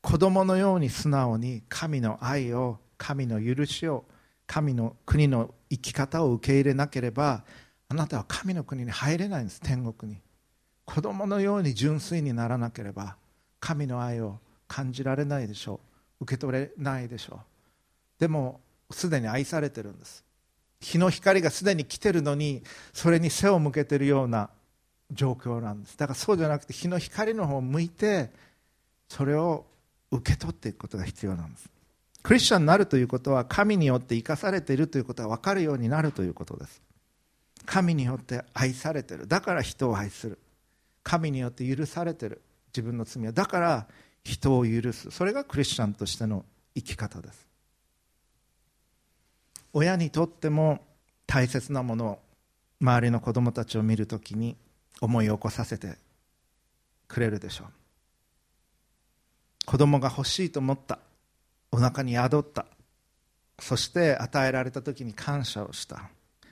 [0.00, 4.04] 子供のように素直に神の愛を神の許しを
[4.46, 7.44] 神の国の生き方を受け入れなければ
[7.88, 10.20] あなたは神の国に入れないんです天国に。
[10.84, 13.16] 子供のように純粋にならなければ
[13.58, 15.80] 神の愛を感じられないでしょ
[16.20, 16.24] う。
[16.24, 17.40] 受け取れないでしょう。
[18.18, 20.24] でもすでに愛されてるんです。
[20.80, 24.50] 日の光がすでに来てるのにそれに背を向けてるような
[25.10, 25.96] 状況なんです。
[25.96, 28.30] だからそうじゃなくて日の光の方を向いて
[29.08, 29.66] それを
[30.10, 31.68] 受け取っていくことが必要なんです。
[32.22, 36.82] クリスチャンになるということは神によって生かされているということが分かるようになるということです。
[37.64, 39.26] 神によって愛されてる。
[39.26, 40.38] だから人を愛する。
[41.02, 42.42] 神によって許されてる。
[42.68, 43.32] 自分の罪は。
[43.32, 43.86] だから
[44.26, 45.12] 人を許す。
[45.12, 47.46] それがクリスチャンとしての生き方です。
[49.72, 50.80] 親にとっても
[51.26, 52.18] 大切なものを
[52.80, 54.56] 周りの子供たちを見るときに
[55.00, 55.96] 思い起こさせて
[57.06, 57.68] くれるでしょう。
[59.64, 60.98] 子供が欲しいと思った。
[61.70, 62.66] お腹に宿った。
[63.60, 66.10] そして与えられた時に感謝をした。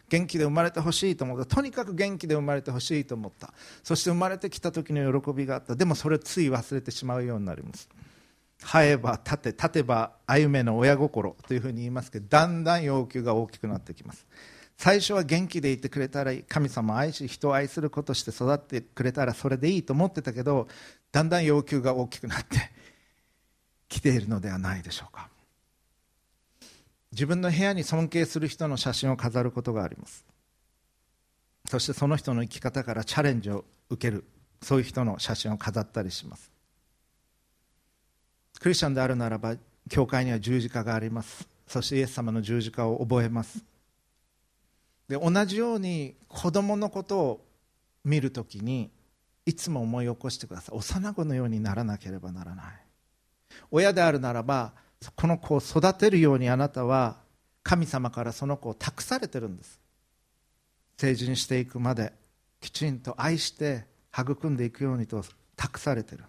[0.09, 1.57] 元気で生まれてほしいと思った。
[1.57, 3.53] とにかく元気で生まれてほしいと思った。
[3.83, 5.75] そして生まれてきた時の喜びがあった。
[5.75, 7.88] でもそれをつい忘れてしまうようになります。
[8.61, 14.27] 生えば立て立てば歩めの親心というふうに言いますけどだんだん要求が大きくなってきます。
[14.77, 20.67] 最初は元気でいてくれたら神様を愛し人を愛することして育ってくれたらそれでいいと思ってたけど
[21.12, 22.59] だんだん要求が大きくなって
[23.88, 25.34] きているのではないでしょうか。
[27.14, 30.27] 自分の部屋に尊敬する人の写真を飾ることがあります。
[31.70, 34.24] そしてその人の生き方からチャレンジを受ける
[34.61, 36.50] そういう人の写真を飾ったりします。
[38.59, 39.55] クリスチャンであるならば
[39.88, 41.48] 教会には十字架があります。
[41.68, 43.64] そしてイエス様の十字架を覚えます。
[45.09, 47.46] で同じように子供のことを
[48.05, 48.90] 見るときに
[49.46, 50.77] いつも思い起こしてください。
[50.77, 52.66] 幼子のようにならなければならない。
[53.70, 54.72] 親であるならば
[55.12, 57.17] この子を育てるようにあなたは
[57.62, 59.81] 神様からその子を託されてるんです。
[60.97, 62.12] 成人していくまで
[62.61, 63.85] きちんと愛して
[64.17, 65.25] 育んでいくようにと
[65.57, 66.25] 託されてる。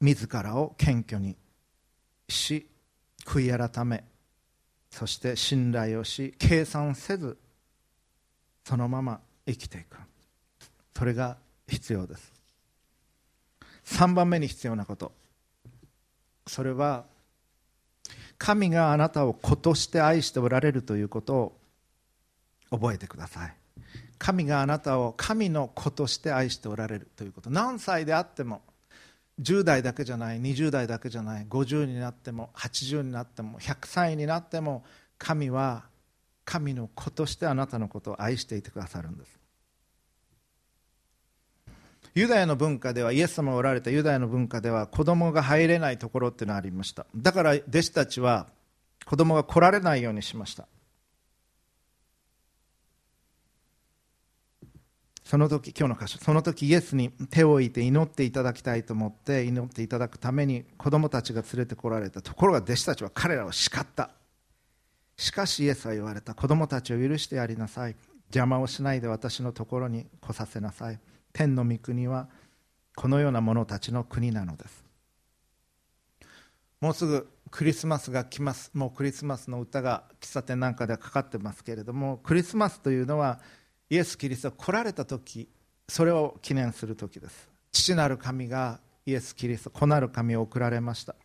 [0.00, 1.36] 自らを謙虚に
[2.28, 2.68] し
[3.24, 4.04] 悔い改め
[4.90, 7.38] そして信頼をし計算せず
[8.64, 9.98] そのまま生きていく。
[10.96, 12.32] それが必要です。
[13.86, 15.12] 3番目に必要なこと。
[16.46, 17.04] それは
[18.38, 21.58] 神があなたを子として愛しておられるということを
[22.70, 23.54] 覚えてください。
[24.18, 27.50] 神があなたを神の子として愛しておられるということ。
[27.50, 28.62] 何歳であっても
[29.40, 34.84] 10代だけじゃない20代だけじゃない50になっても80になっても100歳になっても
[35.18, 35.84] 神は
[36.44, 39.43] 神の子としてあなたのことを愛していてくださるんです。
[42.14, 47.06] ユダヤの文化ではイエス様がおられたユダヤの文化では子供が入れないところっていうのがありました。
[47.16, 48.46] だから弟子たちは
[49.04, 50.68] 子供が来られないようにしました。
[55.24, 62.22] その時今日の箇所その時イエスに手を置いて祈っていただきたいと思って祈っていただくために子供たちが連れてこられた。
[62.22, 64.10] ところが弟子たちは彼らを叱った。
[65.16, 66.34] しかしイエスは言われた。
[66.34, 67.96] 子供たちを許してやりなさい。
[68.28, 71.00] 邪魔をしないで私のところに来させなさい。
[71.34, 72.28] 天の御国は
[72.96, 74.84] このような者たちの国なのです。
[76.80, 78.70] もうすぐクリスマスが来ます。
[78.72, 83.40] もうクリスマスの歌が喫茶店なんかではかかってますけれどもクリスマスというのは
[83.90, 85.48] イエス・キリストが来られた時
[85.88, 87.50] それを記念する時です。
[87.72, 91.16] 父なる神がイエス・キリスト子なる神を送られました。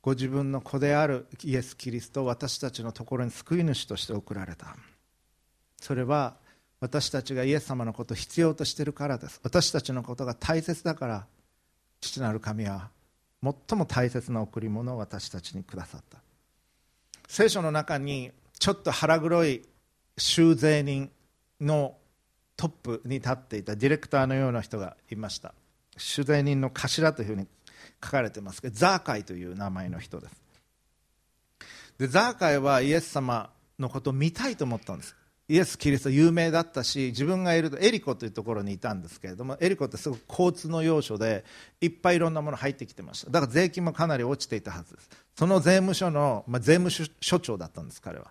[0.00, 4.76] ご自分の子であるイエス・キリストを私たちのところに救い主として送られた。
[5.76, 6.36] それは
[6.80, 9.40] 私たちがイエス様のことを必要としているからです。
[9.42, 11.26] 私たちのことが大切だから
[12.00, 12.90] 父なる神は
[13.42, 16.18] 最も大切な贈り物を私たちにくださった。
[17.26, 19.62] 聖書の中にちょっと腹黒い
[20.16, 21.10] 修税人
[21.60, 21.96] の
[22.56, 25.54] トップに立っていたディレクターのような人がいました。
[25.96, 27.46] 修税人の頭というふうに
[28.02, 30.34] 書かれてますけどザーカイという名前の人です。
[31.98, 35.16] でザーカイはイエス様のことを見たいと思ったんです。
[35.48, 41.44] イエス・キリスト有名だったし自分がいるとエリコというところにいたんですけれどもエリコってすごく交通の要所で
[41.80, 43.30] いっぱいいろんなもの入ってきてました。
[43.30, 45.08] だから税金もかなり落ちていたはずです。
[45.36, 48.26] その税務署の、まあ、税務署長だったんです彼は。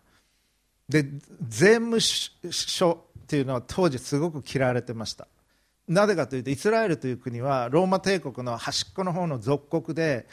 [0.88, 1.05] で
[1.47, 5.28] 税務署っていうのは当時すごく嫌われてました。
[5.88, 10.28] なぜかというとイスラエルという国はローマ帝国の端っこの方の属国で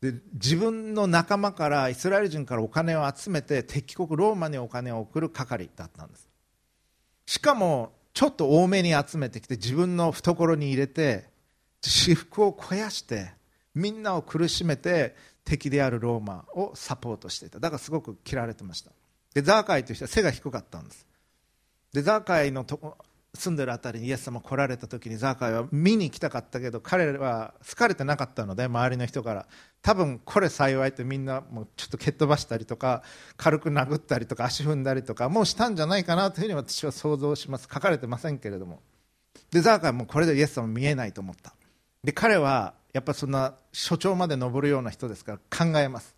[0.00, 6.28] で自分の仲間からイスラエル人からお金を集めて敵国ローマにお金を送る係だったんです。
[7.26, 11.24] しかもちょっと多めに集めてきて自分の懐に入れて
[11.80, 13.32] 私服を肥やして
[13.74, 17.58] みんなを苦しめて敵であるローマをサポートしていた。
[17.58, 18.90] だからすごく嫌われてました。
[19.34, 21.06] でザーカイという人は背が低かったんです。
[21.92, 22.96] でザーカイのと
[23.34, 29.46] 住んでる辺りにイエス様来られた時にザーカイは見に来たかったけど彼らは好かれてなかったので周りの人から。
[29.84, 33.02] 多分これ幸いってみんなもうちょっと蹴っ飛ばしたりとか
[33.36, 37.68] 軽く殴ったりとか足踏んだりとかもうしたんじゃないかなというふうに私は想像します。
[37.70, 38.80] 書かれてませんけれども。
[39.50, 41.52] でザーカイはもうこれでイエス様見えないと思った。
[42.02, 46.14] で彼はやっぱそんな所長まで登るような人ですから考えます。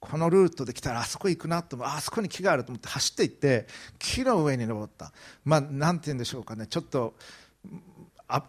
[0.00, 3.68] このルートで来たらあそこ行くなと思あそこに木があると思って走っていって
[4.00, 5.12] 木の上に登った。
[5.44, 6.66] まあなんて言うんでしょうかね。
[6.66, 7.14] ちょっと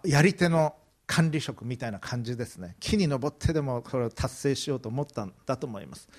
[0.03, 0.75] やり手の
[1.07, 2.75] 管理職みたいな感じですね。
[2.79, 6.09] 木に登ってでもこれを達成しようと思ったんだと思います。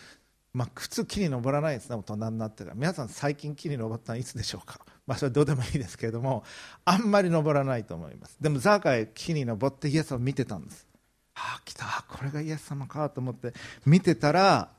[0.53, 1.97] まあ、普通木に登らないですね。
[1.97, 2.74] 大人になってから。
[2.74, 6.45] 皆さん最近木に登ったのいつでしょうか、まあ、それはどうでもいいですけれども
[6.87, 8.39] あんまり登らないと思います。
[8.41, 10.87] でもザーカイ木に登ってイエスを見てたんです。
[11.34, 13.53] ああ来たこれがイエス様かと思って
[13.84, 14.70] 見てたら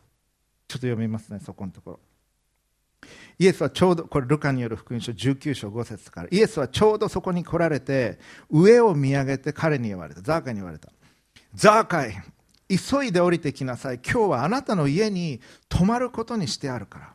[0.68, 2.00] ちょっと読みますねそこのところ。
[3.40, 8.18] イエスはちょうどこれルカによる福音書19章5節からイエスはちょうどそこに来られて
[8.50, 10.22] 上を見上げて彼に言われた。
[10.22, 10.92] ザーカイに言われた。
[11.54, 12.16] ザーカイ
[12.70, 14.00] 急いで降りてきなさい。
[14.04, 17.14] 今日はあなたの家に泊まることにしてあるから。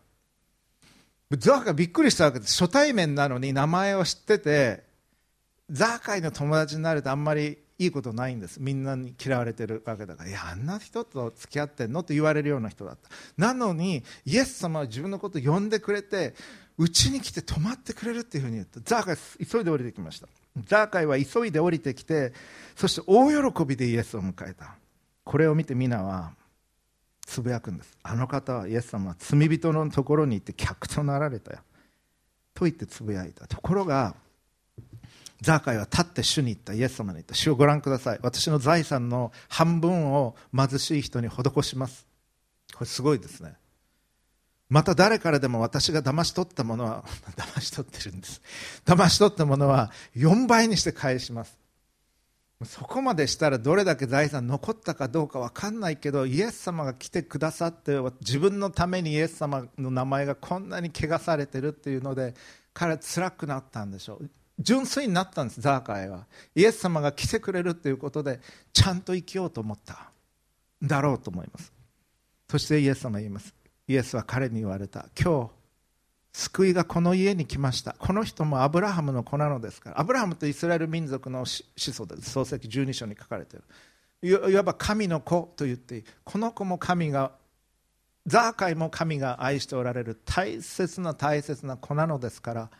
[1.39, 2.63] ザーカイびっくりしたわけです。
[2.63, 4.85] 初対面なのに名前を知ってて
[5.71, 8.59] ザーカイの友達になるとあんまりいいことないんです。
[8.61, 10.29] みんなに嫌われてるわけだから。
[10.29, 13.09] いやあんな人と付き合ってんのって言われるような人だった。
[13.37, 16.35] なのにイエス様は自分のこと呼んでくれて
[16.79, 18.81] うちに来て泊まってくれるっていうふうに言った。
[18.85, 20.29] ザーカイ急いで降りてきました。
[20.67, 22.33] ザーカイは急いで降りてきて
[22.77, 24.77] そして大喜びでイエスを迎えた。
[25.25, 26.33] これを見て皆は
[27.25, 27.97] つぶやくんです。
[28.03, 31.59] あの方はイエス様は罪人のところに行って客となられたよ。
[32.55, 33.47] と言ってつぶやいた。
[33.47, 34.15] ところが
[35.43, 37.35] ザーカイは立って主に言ったイエス様に言った。
[37.35, 38.19] 主をご覧ください。
[38.23, 42.07] 私の財産の半分を貧しい人に施します。
[42.73, 43.57] これすごいですね。
[44.69, 47.05] また誰からでも私が騙し取ったものは
[47.37, 48.41] 騙し取ってるんです。
[48.87, 51.59] 騙し取ったものは4倍にして返します。
[52.65, 62.35] そこまでしたらどれだけ財産残ったかどうか分かんないけどイエス様が来てくださって自分のためにイエス様の名前がこんなに汚されてるっていうので
[62.73, 64.31] 彼は辛くなったんでしょう。
[64.59, 66.27] 純粋になったんですザーカイは。
[66.55, 68.41] イエス様が来てくれるということで
[68.73, 70.11] ちゃんと生きようと思った。
[70.83, 71.73] だろうと思います。
[72.51, 73.55] そしてイエス様は言います。
[73.89, 75.07] イエスは彼に言われた。
[75.21, 75.51] 今日
[76.33, 77.95] 救いがこの家に来ました。
[77.99, 80.01] この人もアブラハムの子なのですから。
[80.01, 81.65] アブラハムとイスラエル民族の子
[81.99, 82.31] 孫です。
[82.31, 84.51] 創世記12章に書かれている。
[84.51, 87.33] いわば神の子と言ってこの子も神が
[88.25, 90.21] ザーカイも神が愛しておられる。
[90.25, 92.71] 大切な大切な子なのですから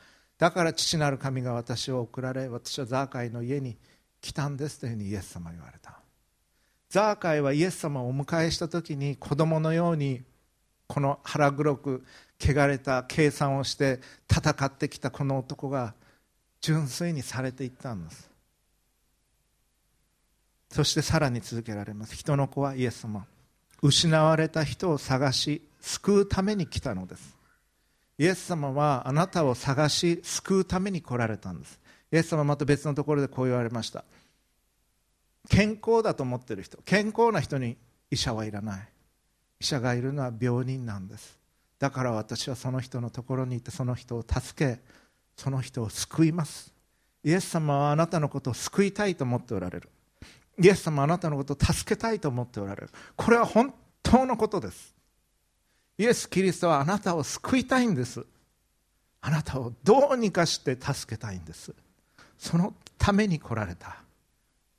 [0.43, 3.77] だから父なる神が私を送られ私はザーカイの家に
[4.21, 6.01] 来たんですというふうにイエス様は言われた。
[6.89, 10.25] ザーカイはイエス様をお迎えした時に子供のように
[10.89, 12.05] この腹黒く
[12.41, 15.95] 汚れた計算をして戦ってきたこの男が
[16.61, 18.29] 純粋にされていったんです。
[20.73, 22.17] そしてさらに続けられます。
[22.17, 23.27] 人の子はイエス様。
[23.81, 27.42] 失われた人を探し救うために来たのです。
[28.23, 31.81] イエス様はあなたを探し救うために来られたんです。
[32.13, 34.05] イエス様はまた別のところでこう言われました。
[35.49, 37.77] 健康だと思っている人健康な人に
[38.13, 38.89] 医者はいらない。
[39.59, 41.37] 医者がいるのは病人なんです。
[41.81, 44.81] だから私はその人のところに行ってその人を助け
[45.37, 46.73] その人を救います。
[47.25, 49.89] イエス様はあなたのことを救いたいと思っておられる。
[50.63, 52.91] イエス様はあなたのことを助けたいと思っておられる。
[53.17, 54.95] これは本当のことです。
[55.99, 58.25] イエス・キリストはあなたを救いたいんです。
[59.21, 61.73] あなたをどうにかして助けたいんです。
[62.39, 64.03] そのために来られた。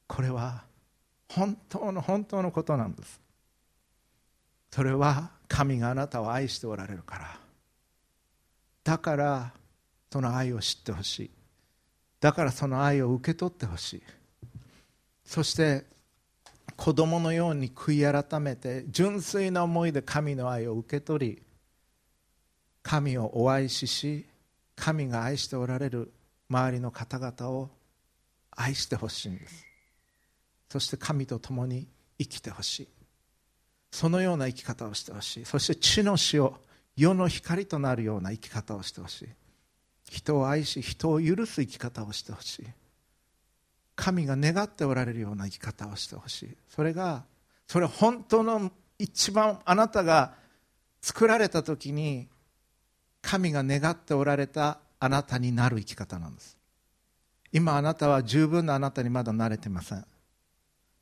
[0.08, 0.64] これは
[1.30, 3.22] 本当の本当のことなんです。
[4.72, 7.40] それは神があなたを愛しておられるから。
[8.84, 9.54] だから
[10.12, 11.32] その愛を知ってほしい。
[12.20, 14.04] だからその愛を受け取ってほしい。
[15.24, 15.86] そして
[16.76, 21.44] 子供のように悔い改めて純粋な思いで神の愛を受け取り
[22.82, 24.26] 神をお愛しし
[24.76, 26.12] 神が愛しておられる
[26.50, 27.70] 周りの方々を
[28.52, 29.66] 愛してほしいんです。
[30.70, 31.88] そして神と共に
[32.20, 32.88] 生きてほしい。
[33.92, 35.46] そのような生き方をしてほしい。
[35.46, 36.58] そして地の死を
[36.96, 39.30] 世の光となるような生き方をしてほしい。
[40.10, 42.66] 人を愛し人を許す生き方をしてほしい。
[43.96, 46.58] 神が願っておられるような生き方をしてほしい。
[46.68, 47.26] それが
[47.68, 50.34] それ本当の一番あなたが
[51.02, 52.28] 作られた時に
[53.22, 56.58] 神が願っておられたあなたになる生き方なんです。
[57.52, 60.06] 今あなたは十分なあなたにまだ慣れてません。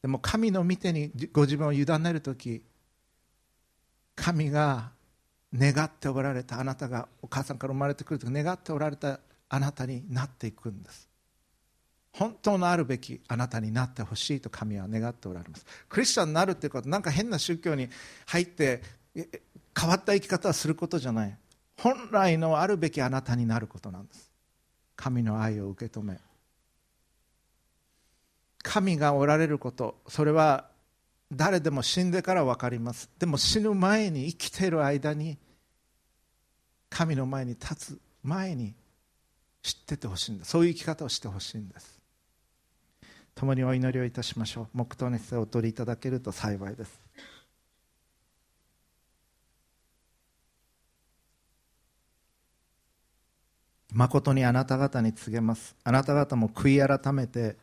[0.01, 2.63] でも神の見てにご自分を委ねる時
[4.15, 4.91] 神が
[5.53, 9.19] 願っておられたあなたがお母さんから生まれてくると願っておられた
[9.49, 11.10] あなたになっていくんです。
[12.13, 15.65] 本当のあるべきあなたになってほしいと神は願っておられます。
[15.87, 17.87] クリスチャンになるっていうことなんか変な宗教に
[18.25, 18.81] 入って
[19.15, 21.37] 変わった生き方をすることじゃない。
[21.77, 24.29] 本来のあるべきあなたになることなんです。
[24.95, 26.19] 神の愛を受け止め。
[28.61, 30.69] 神がおられることそれは
[31.31, 33.09] 誰でも死んでから分かります。
[33.17, 35.37] でも死ぬ前に生きている間に
[36.89, 38.75] 神の前に立つ前に
[39.63, 40.51] 知っててほしいんです。
[40.51, 42.00] そういう生き方をしてほしいんです。
[43.35, 44.67] 共にお祈りをいたしましょう。
[44.73, 46.99] 黙祷にしてお取りいただけると幸いです。
[53.93, 55.75] 誠にあなた方に告げます。
[55.83, 57.57] あなた方も悔い改めて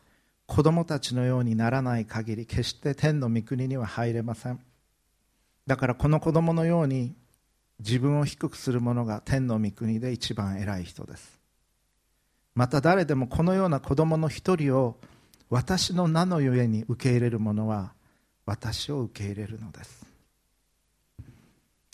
[0.45, 4.59] 子供たちのようにならない限り決して天の御国には入れません。
[5.65, 7.13] だからこの子供のように
[7.79, 11.39] 自分を低くする者が天の御国で一番偉い人です。
[12.55, 14.97] また誰でもこのような子供の一人を
[15.49, 17.93] 私の名のゆえに受け入れる者は
[18.45, 20.05] 私を受け入れるのです。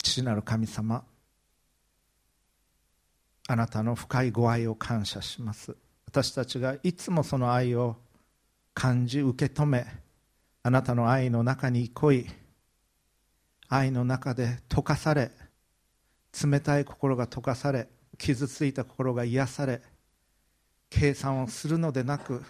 [0.03, 1.03] 父なる神様
[3.47, 5.75] あなたの深いご愛を感謝します。
[6.07, 7.97] 私たちがいつもその愛を
[8.73, 9.85] 感じ受け止め
[10.63, 12.25] あなたの愛の中に恋い。
[13.67, 15.31] 愛の中で溶かされ
[16.43, 17.87] 冷たい心が溶かされ
[18.17, 19.81] 傷ついた心が癒され
[20.89, 22.43] 計算をするのでなく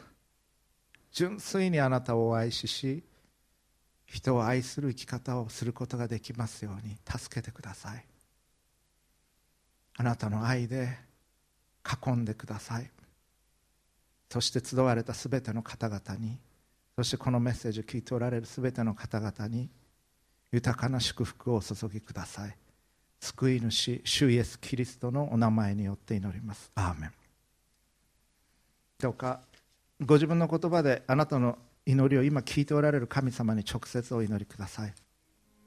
[1.15, 3.01] 純粋にあなたをお愛しし
[4.05, 8.05] 人を愛する生き方をすることができますように助けてください。
[9.95, 10.89] あなたの愛で
[12.05, 12.91] 囲んでください。
[14.29, 16.37] そして集われたすべての方々に
[16.97, 19.69] そしてこのメッセージを聞いておられるすべての方々に
[20.51, 22.57] 豊かな祝福をお注ぎください。
[23.21, 26.69] 救い主主イエス・キリストのお名前によって祈ります。
[26.75, 27.13] アーメン。
[28.99, 29.39] どうか
[30.01, 34.93] ご自分の言葉であなたの祈りを今聞いておられる神様に直接お祈りください。